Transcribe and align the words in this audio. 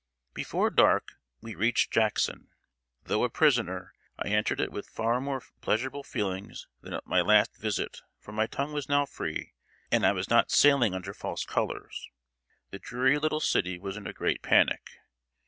]Before 0.33 0.71
dark, 0.71 1.09
we 1.41 1.53
reached 1.53 1.91
Jackson. 1.93 2.47
Though 3.03 3.23
a 3.23 3.29
prisoner, 3.29 3.93
I 4.17 4.29
entered 4.29 4.59
it 4.59 4.71
with 4.71 4.89
far 4.89 5.21
more 5.21 5.43
pleasurable 5.61 6.01
feelings 6.01 6.67
than 6.81 6.95
at 6.95 7.05
my 7.05 7.21
last 7.21 7.55
visit; 7.55 8.01
for 8.17 8.31
my 8.31 8.47
tongue 8.47 8.73
was 8.73 8.89
now 8.89 9.05
free, 9.05 9.53
and 9.91 10.03
I 10.03 10.13
was 10.13 10.27
not 10.27 10.49
sailing 10.49 10.95
under 10.95 11.13
false 11.13 11.45
colors. 11.45 12.09
The 12.71 12.79
dreary 12.79 13.19
little 13.19 13.39
city 13.41 13.77
was 13.77 13.95
in 13.95 14.07
a 14.07 14.11
great 14.11 14.41
panic. 14.41 14.89